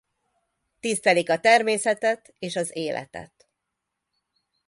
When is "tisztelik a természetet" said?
0.79-2.33